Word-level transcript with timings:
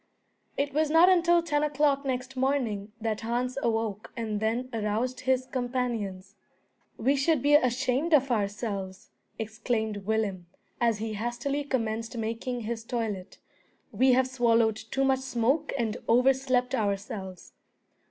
It 0.57 0.73
was 0.73 0.89
not 0.89 1.09
until 1.09 1.43
ten 1.43 1.61
o'clock 1.61 2.05
next 2.05 2.35
morning 2.35 2.91
that 2.99 3.21
Hans 3.21 3.55
awoke 3.61 4.11
and 4.17 4.39
then 4.39 4.67
aroused 4.73 5.19
his 5.19 5.45
companions. 5.45 6.33
"We 6.97 7.15
should 7.15 7.43
be 7.43 7.53
ashamed 7.53 8.11
of 8.15 8.31
ourselves," 8.31 9.11
exclaimed 9.37 9.97
Willem, 10.07 10.47
as 10.79 10.97
he 10.97 11.13
hastily 11.13 11.63
commenced 11.63 12.17
making 12.17 12.61
his 12.61 12.83
toilet. 12.83 13.37
"We 13.91 14.13
have 14.13 14.27
swallowed 14.27 14.77
too 14.77 15.03
much 15.03 15.19
smoke 15.19 15.71
and 15.77 15.97
overslept 16.09 16.73
ourselves!" 16.73 17.53